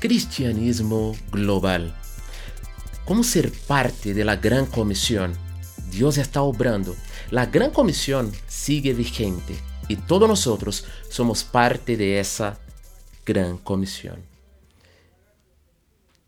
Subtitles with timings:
[0.00, 1.94] cristianismo global.
[3.04, 5.34] ¿Cómo ser parte de la gran comisión?
[5.90, 6.96] Dios está obrando.
[7.30, 9.54] La gran comisión sigue vigente
[9.88, 12.58] y todos nosotros somos parte de esa
[13.26, 14.22] gran comisión.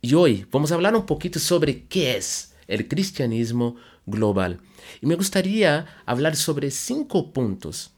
[0.02, 4.60] Y hoy vamos a hablar un poquito sobre qué es el cristianismo global.
[5.00, 7.92] Y me gustaría hablar sobre cinco puntos.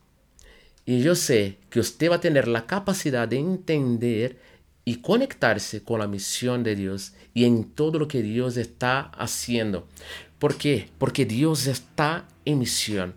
[0.87, 4.54] Y yo sé que usted va a tener la capacidad de entender
[4.85, 9.89] y conectarse con la misión de Dios y en todo lo que Dios está haciendo.
[10.39, 10.91] ¿Por qué?
[10.99, 13.15] Porque Dios está en misión.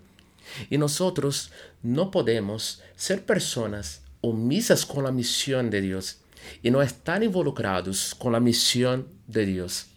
[0.69, 1.51] Y nosotros
[1.83, 6.19] no podemos ser personas omisas con la misión de Dios
[6.63, 9.87] y no estar involucrados con la misión de Dios.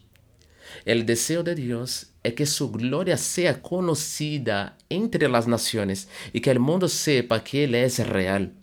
[0.85, 6.51] El deseo de Dios es que su gloria sea conocida entre las naciones y que
[6.51, 8.55] el mundo sepa que Él es real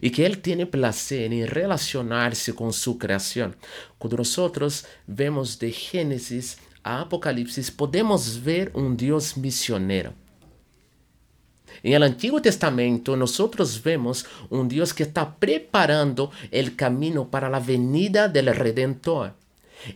[0.00, 3.56] y que Él tiene placer en relacionarse con su creación.
[3.98, 10.14] Cuando nosotros vemos de Génesis a Apocalipsis, podemos ver un Dios misionero.
[11.82, 17.60] En el Antiguo Testamento nosotros vemos un Dios que está preparando el camino para la
[17.60, 19.34] venida del Redentor.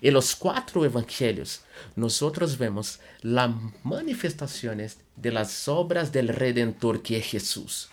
[0.03, 1.62] En los cuatro evangelios
[1.97, 3.51] nosotros vemos las
[3.84, 7.89] manifestaciones de las obras del Redentor que es Jesús.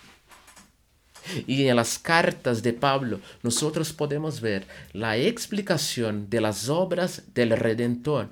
[1.48, 7.52] Y en las cartas de Pablo nosotros podemos ver la explicación de las obras del
[7.52, 8.30] Redentor.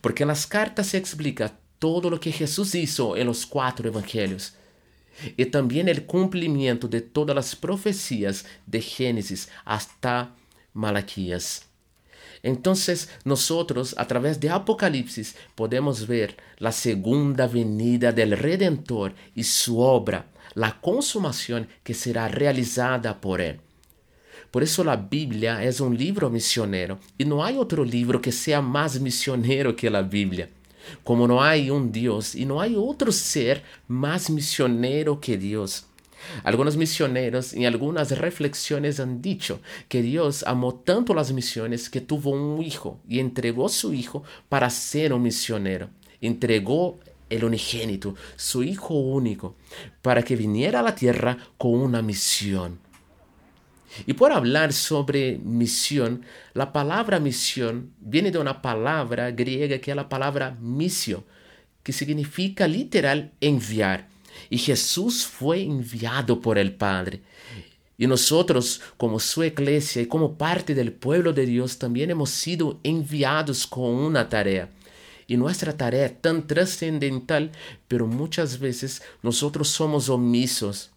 [0.00, 4.54] Porque en las cartas se explica todo lo que Jesús hizo en los cuatro evangelios.
[5.36, 10.34] Y también el cumplimiento de todas las profecías de Génesis hasta
[10.72, 11.64] Malaquías.
[12.42, 19.80] Entonces nosotros a través de Apocalipsis podemos ver la segunda venida del Redentor y su
[19.80, 20.26] obra
[20.58, 23.60] la consumación que será realizada por Él.
[24.50, 28.60] Por eso la Biblia es un libro misionero y no hay otro libro que sea
[28.60, 30.48] más misionero que la Biblia.
[31.04, 35.86] Como no hay un Dios y no hay otro ser más misionero que Dios.
[36.42, 42.30] Algunos misioneros en algunas reflexiones han dicho que Dios amó tanto las misiones que tuvo
[42.30, 45.90] un hijo y entregó su hijo para ser un misionero.
[46.20, 46.98] Entregó
[47.30, 49.56] el unigénito, su Hijo único,
[50.02, 52.78] para que viniera a la tierra con una misión.
[54.06, 56.24] Y por hablar sobre misión,
[56.54, 61.24] la palabra misión viene de una palabra griega que es la palabra misio,
[61.82, 64.08] que significa literal enviar.
[64.50, 67.22] Y Jesús fue enviado por el Padre.
[67.96, 72.78] Y nosotros, como su iglesia y como parte del pueblo de Dios, también hemos sido
[72.84, 74.70] enviados con una tarea.
[75.28, 77.52] Y nuestra tarea es tan trascendental,
[77.86, 80.90] pero muchas veces nosotros somos omisos.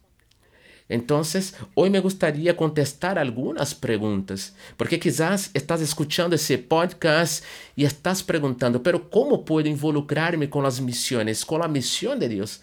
[0.88, 7.44] Entonces, hoy me gustaría contestar algunas preguntas, porque quizás estás escuchando ese podcast
[7.76, 12.62] y estás preguntando, pero ¿cómo puedo involucrarme con las misiones, con la misión de Dios?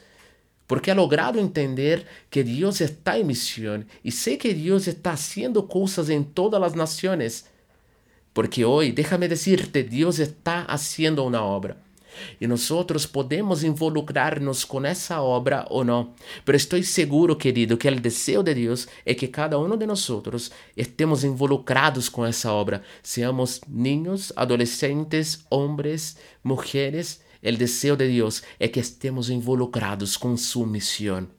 [0.66, 5.68] Porque he logrado entender que Dios está en misión y sé que Dios está haciendo
[5.68, 7.46] cosas en todas las naciones.
[8.38, 11.76] Porque hoy, déjame decirte, Dios está haciendo una obra.
[12.38, 16.14] Y nosotros podemos involucrarnos con esa obra o no.
[16.44, 20.52] Pero estoy seguro, querido, que el deseo de Dios es que cada uno de nosotros
[20.76, 22.80] estemos involucrados con esa obra.
[23.02, 27.24] Seamos niños, adolescentes, hombres, mujeres.
[27.42, 31.32] El deseo de Dios es que estemos involucrados con su misión.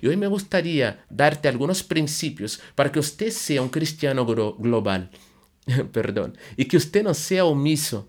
[0.00, 5.10] Y hoy me gustaría darte algunos principios para que usted sea un cristiano global.
[5.92, 8.08] perdón, y que usted no sea omiso.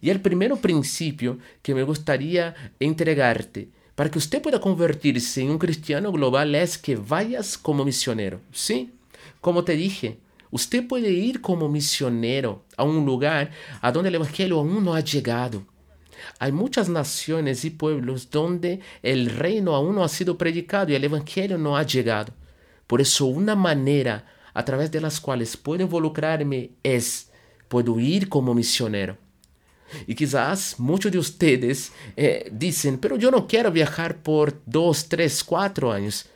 [0.00, 5.58] Y el primer principio que me gustaría entregarte para que usted pueda convertirse en un
[5.58, 8.40] cristiano global es que vayas como misionero.
[8.52, 8.92] Sí,
[9.40, 10.18] como te dije,
[10.50, 15.00] usted puede ir como misionero a un lugar a donde el Evangelio aún no ha
[15.00, 15.64] llegado.
[16.38, 21.04] Hay muchas naciones y pueblos donde el reino aún no ha sido predicado y el
[21.04, 22.32] Evangelio no ha llegado.
[22.86, 24.24] Por eso una manera
[24.58, 27.30] a través de las cuales puedo involucrarme es,
[27.68, 29.16] puedo ir como misionero.
[30.04, 35.44] Y quizás muchos de ustedes eh, dicen, pero yo no quiero viajar por dos, tres,
[35.44, 36.26] cuatro años.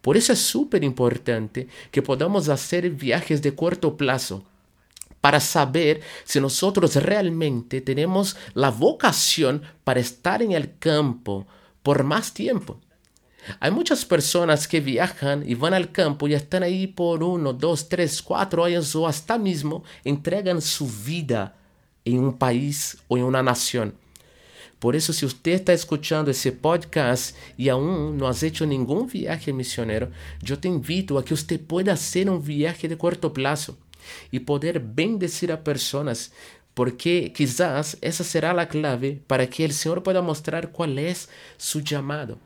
[0.00, 4.46] Por eso es súper importante que podamos hacer viajes de corto plazo
[5.20, 11.46] para saber si nosotros realmente tenemos la vocación para estar en el campo
[11.82, 12.80] por más tiempo.
[13.60, 17.88] Hay muchas personas que viajan y van al campo y están ahí por uno, dos,
[17.88, 21.56] tres, cuatro años o hasta mismo entregan su vida
[22.04, 23.94] en un país o en una nación.
[24.78, 29.52] Por eso, si usted está escuchando ese podcast y aún no has hecho ningún viaje
[29.52, 30.10] misionero,
[30.42, 33.78] yo te invito a que usted pueda hacer un viaje de corto plazo.
[34.32, 36.32] y poder bendecir a personas,
[36.74, 41.82] porque quizás esa será la clave para que el Señor pueda mostrar cuál es su
[41.82, 42.38] llamado.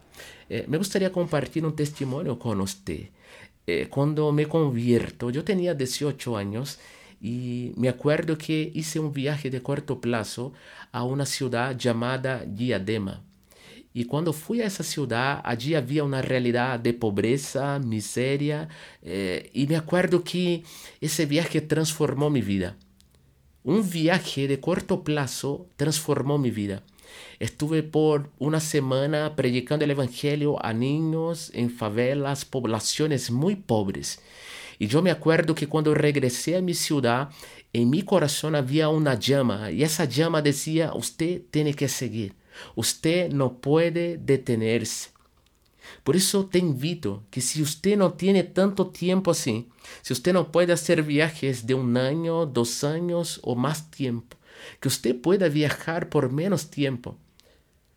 [0.48, 3.08] Eh, me gustaría compartir un testimonio con usted.
[3.66, 6.78] Eh, cuando me convierto, yo tenía 18 años
[7.20, 10.52] y me acuerdo que hice un viaje de corto plazo
[10.92, 13.22] a una ciudad llamada Diadema.
[13.92, 18.68] Y cuando fui a esa ciudad, allí había una realidad de pobreza, miseria,
[19.02, 20.62] eh, y me acuerdo que
[21.00, 22.76] ese viaje transformó mi vida.
[23.64, 26.82] Un viaje de corto plazo transformó mi vida.
[27.38, 34.20] Estuve por una semana predicando el Evangelio a niños en favelas, poblaciones muy pobres.
[34.78, 37.30] Y yo me acuerdo que cuando regresé a mi ciudad,
[37.72, 42.34] en mi corazón había una llama y esa llama decía, usted tiene que seguir,
[42.74, 45.10] usted no puede detenerse.
[46.04, 49.68] Por eso te invito que si usted no tiene tanto tiempo así,
[50.02, 54.36] si usted no puede hacer viajes de un año, dos años o más tiempo,
[54.80, 57.16] que usted pueda viajar por menos tiempo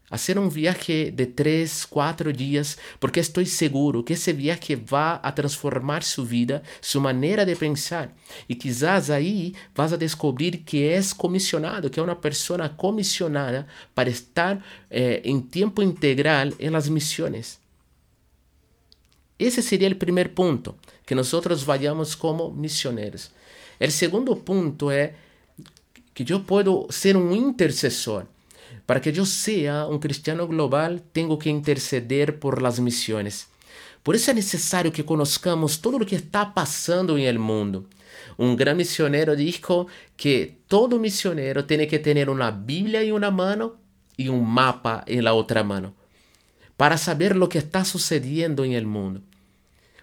[0.09, 5.33] hacer un viaje de tres, cuatro días, porque estoy seguro que ese viaje va a
[5.35, 8.13] transformar su vida, su manera de pensar.
[8.47, 14.09] Y quizás ahí vas a descubrir que es comisionado, que es una persona comisionada para
[14.09, 17.59] estar eh, en tiempo integral en las misiones.
[19.38, 20.75] Ese sería el primer punto,
[21.06, 23.31] que nosotros vayamos como misioneros.
[23.79, 25.11] El segundo punto es
[26.19, 28.27] que yo puedo ser un intercesor.
[28.86, 33.48] Para que yo sea un cristiano global, tengo que interceder por las misiones.
[34.04, 37.86] Por eso es necesario que conozcamos todo lo que está pasando en el mundo.
[38.36, 39.88] Un gran misionero dijo
[40.18, 43.77] que todo misionero tiene que tener una Biblia en una mano
[44.18, 45.94] y un mapa en la otra mano
[46.75, 49.21] para saber lo que está sucediendo en el mundo.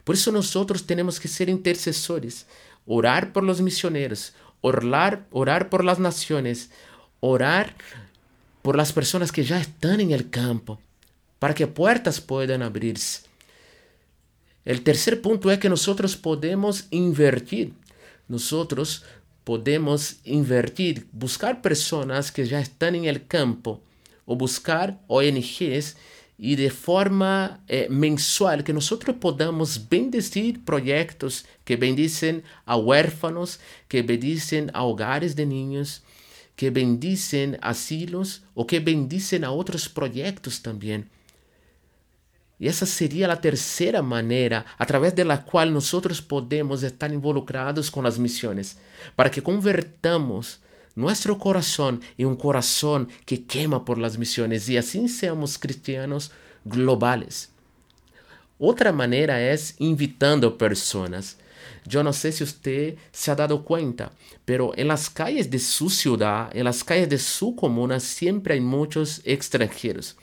[0.02, 2.46] Por eso nosotros tenemos que ser intercesores,
[2.86, 4.32] orar por los misioneros,
[4.66, 6.70] orar, orar por las naciones,
[7.20, 7.74] orar
[8.62, 10.80] por las personas que ya están en el campo,
[11.38, 13.22] para que puertas puedan abrirse.
[14.64, 17.72] El tercer punto es que nosotros podemos invertir.
[18.26, 19.04] Nosotros
[19.44, 23.80] podemos invertir, buscar personas que ya están en el campo
[24.24, 25.96] o buscar ONGs
[26.38, 34.02] y de forma eh, mensual que nosotros podamos bendecir proyectos que bendicen a huérfanos, que
[34.02, 36.02] bendicen a hogares de niños,
[36.54, 41.08] que bendicen asilos o que bendicen a otros proyectos también.
[42.58, 45.76] Y esa sería la tercera manera a través de la cual
[46.26, 48.78] podemos estar involucrados con las misiones,
[49.14, 50.60] para que convertamos
[50.96, 56.32] nuestro corazón en un corazón que quema por las misiones y así seamos cristianos
[56.64, 57.50] globales.
[58.58, 61.36] Otra manera es invitando personas.
[61.86, 64.10] Yo no sé si usted se ha dado cuenta,
[64.44, 68.60] pero en las calles de su ciudad, en las calles de su comuna, siempre hay
[68.60, 70.16] muchos extranjeros.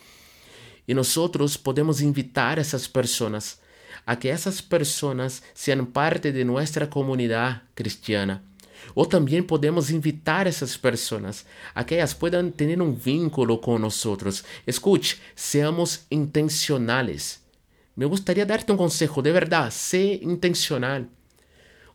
[0.86, 3.60] Y nosotros podemos invitar a esas personas
[4.06, 8.44] a que esas personas sean parte de nuestra comunidad cristiana.
[8.94, 14.44] O también podemos invitar a esas personas a que puedan tener un vínculo con nosotros.
[14.65, 17.41] Escuche, seamos intencionales.
[17.95, 21.09] Me gustaría darte un consejo, de verdad, sé intencional.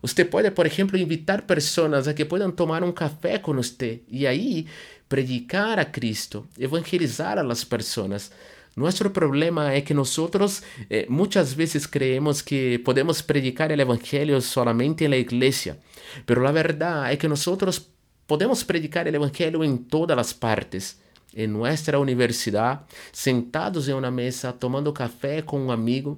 [0.01, 4.25] Usted puede, por ejemplo, invitar personas a que puedan tomar un café con usted y
[4.25, 4.65] ahí
[5.09, 8.31] predicar a Cristo, evangelizar a las personas.
[8.79, 15.03] Nuestro problema es que nosotros eh, muchas veces creemos que podemos predicar el Evangelio solamente
[15.03, 15.77] en la iglesia,
[16.25, 17.89] pero la verdad es que nosotros
[18.25, 20.97] podemos predicar el Evangelio en todas las partes.
[21.33, 26.17] En nuestra universidad, sentados en una mesa, tomando café con un amigo,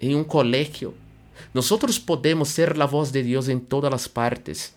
[0.00, 0.92] en un colegio,
[1.54, 4.74] nosotros podemos ser la voz de Dios en todas las partes.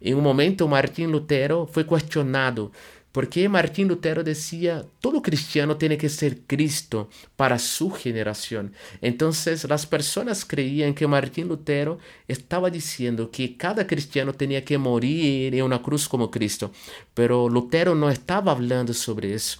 [0.00, 2.70] En un momento Martín Lutero fue cuestionado
[3.18, 8.72] porque Martín Lutero decía, todo cristiano tiene que ser Cristo para su generación.
[9.00, 11.98] Entonces las personas creían que Martín Lutero
[12.28, 16.70] estaba diciendo que cada cristiano tenía que morir en una cruz como Cristo.
[17.12, 19.58] Pero Lutero no estaba hablando sobre eso.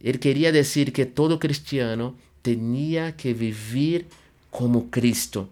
[0.00, 4.06] Él quería decir que todo cristiano tenía que vivir
[4.48, 5.50] como Cristo.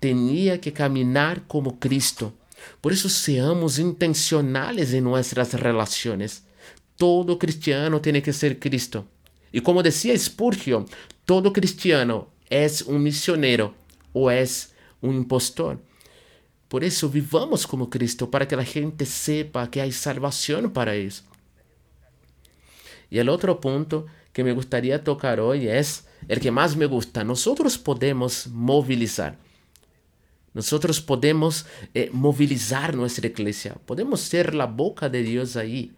[0.00, 2.32] Tenía que caminar como Cristo.
[2.80, 6.45] Por eso seamos intencionales en nuestras relaciones.
[6.96, 9.06] Todo cristiano tiene que ser Cristo.
[9.52, 10.86] Y como decía Spurgeon,
[11.24, 13.74] todo cristiano es un misionero
[14.12, 15.80] o es un impostor.
[16.68, 21.24] Por eso vivamos como Cristo, para que la gente sepa que hay salvación para ellos.
[23.08, 27.22] Y el otro punto que me gustaría tocar hoy es el que más me gusta.
[27.24, 29.38] Nosotros podemos movilizar.
[30.54, 35.92] nosotros podemos eh, movilizar nuestra iglesia, podemos ser la boca de Dios ahí.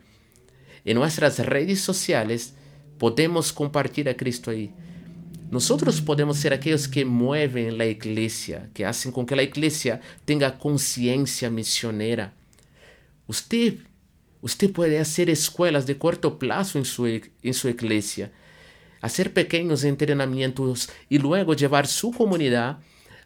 [0.84, 2.54] En nuestras redes sociales
[2.98, 4.72] podemos compartir a Cristo ahí.
[5.50, 10.58] Nosotros podemos ser aquellos que mueven la iglesia, que hacen con que la iglesia tenga
[10.58, 12.34] conciencia misionera.
[13.26, 13.78] Usted,
[14.42, 18.30] usted puede hacer escuelas de corto plazo en su, en su iglesia,
[19.00, 22.78] hacer pequeños entrenamientos y luego llevar su comunidad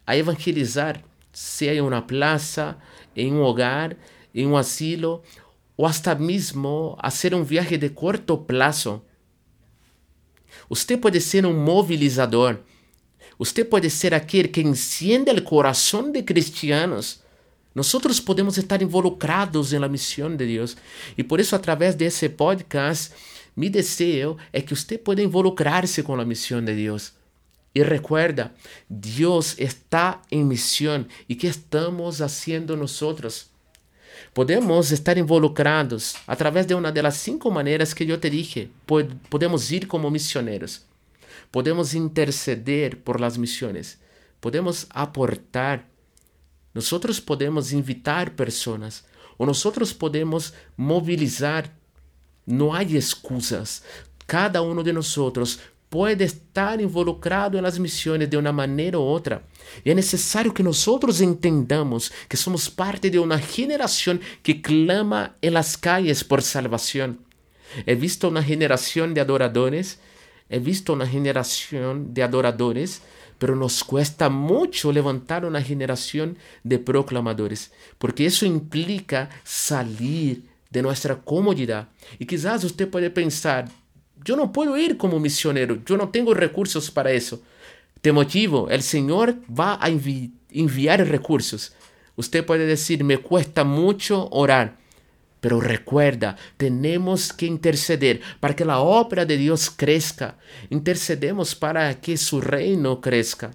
[0.06, 2.78] a evangelizar, sea en una plaza,
[3.16, 3.96] en un hogar,
[4.34, 5.22] en un asilo,
[5.76, 9.04] o hasta mismo hacer un viaje de corto plazo
[10.68, 12.64] Usted puede ser un movilizador.
[13.38, 17.22] Usted puede ser aquel que enciende el corazón de cristianos.
[17.74, 20.76] Nosotros podemos estar involucrados en la misión de Dios.
[21.16, 23.12] Y por eso a través de ese podcast,
[23.54, 27.14] mi deseo es que usted pueda involucrarse con la misión de Dios.
[27.74, 28.54] Y recuerda,
[28.88, 31.08] Dios está en misión.
[31.26, 33.51] ¿Y qué estamos haciendo nosotros?
[34.32, 38.70] Podemos estar involucrados a través de una de las cinco maneras que yo te dije.
[38.86, 40.86] Podemos ir como misioneros.
[41.50, 43.98] Podemos interceder por las misiones.
[44.40, 45.86] Podemos aportar.
[46.74, 49.04] Nosotros podemos invitar personas.
[49.36, 51.72] O nosotros podemos movilizar.
[52.46, 53.82] No hay excusas.
[54.26, 55.60] Cada uno de nosotros
[55.92, 59.42] puede estar involucrado en las misiones de una manera u otra.
[59.84, 65.52] Y es necesario que nosotros entendamos que somos parte de una generación que clama en
[65.52, 67.18] las calles por salvación.
[67.84, 69.98] He visto una generación de adoradores,
[70.48, 73.02] he visto una generación de adoradores,
[73.38, 81.16] pero nos cuesta mucho levantar una generación de proclamadores, porque eso implica salir de nuestra
[81.16, 81.90] comodidad.
[82.18, 83.68] Y quizás usted puede pensar,
[84.24, 87.42] yo no puedo ir como misionero, yo no tengo recursos para eso.
[88.00, 91.72] Te motivo, el Señor va a enviar recursos.
[92.16, 94.76] Usted puede decir, me cuesta mucho orar,
[95.40, 100.36] pero recuerda, tenemos que interceder para que la obra de Dios crezca.
[100.70, 103.52] Intercedemos para que su reino crezca.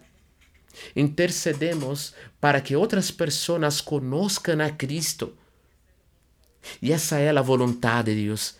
[0.96, 5.36] Intercedemos para que otras personas conozcan a Cristo.
[6.82, 8.58] Y esa es la voluntad de Dios,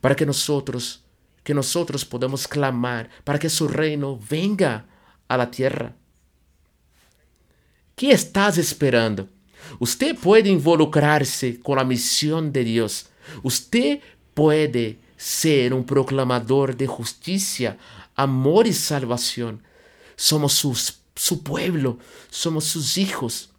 [0.00, 1.04] para que nosotros
[1.50, 4.86] que nosotros podamos clamar para que su reino venga
[5.26, 5.96] a la tierra.
[7.96, 9.28] ¿Qué estás esperando?
[9.80, 13.06] Usted puede involucrarse con la misión de Dios.
[13.42, 13.98] Usted
[14.32, 17.76] puede ser un proclamador de justicia,
[18.14, 19.60] amor y salvación.
[20.14, 21.98] Somos sus, su pueblo,
[22.30, 23.49] somos sus hijos.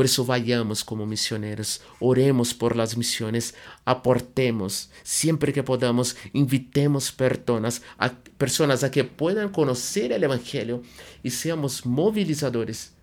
[0.00, 3.54] Por eso vayamos como misioneros, oremos por las misiones,
[3.84, 10.82] aportemos siempre que podamos, invitemos personas a, personas a que puedan conocer el Evangelio
[11.22, 12.94] y seamos movilizadores.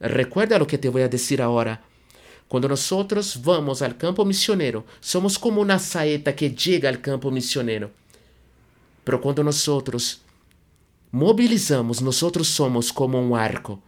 [0.00, 1.84] Recuerda lo que te voy a decir ahora.
[2.48, 7.92] Cuando nosotros vamos al campo misionero, somos como una saeta que llega al campo misionero.
[9.04, 10.20] Pero cuando nosotros
[11.12, 13.80] movilizamos, nosotros somos como un arco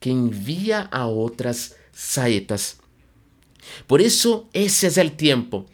[0.00, 2.78] que envía a otras saetas.
[3.86, 5.66] Por eso ese es el tiempo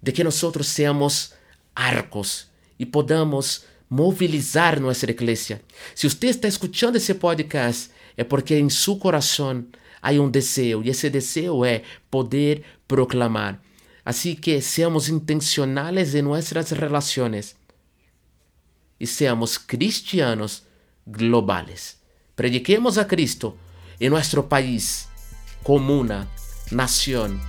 [0.00, 1.34] de que nosotros seamos
[1.74, 5.62] arcos y podamos movilizar nuestra iglesia.
[5.94, 10.90] Si usted está escuchando ese podcast, es porque en su corazón hay un deseo y
[10.90, 13.62] ese deseo es poder proclamar.
[14.04, 17.56] Así que seamos intencionales en nuestras relaciones
[18.98, 20.64] y seamos cristianos
[21.06, 22.03] globales.
[22.34, 23.56] Prediquemos a Cristo
[24.00, 25.08] en nuestro país,
[25.62, 26.28] comuna,
[26.72, 27.40] nación.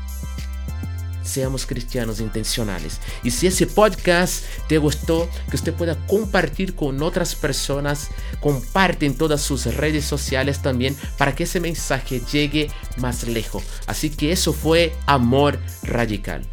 [1.23, 2.99] Seamos cristianos intencionales.
[3.23, 8.09] Y si ese podcast te gustó, que usted pueda compartir con otras personas,
[8.41, 13.63] comparte en todas sus redes sociales también para que ese mensaje llegue más lejos.
[13.87, 16.47] Así que eso fue amor radical.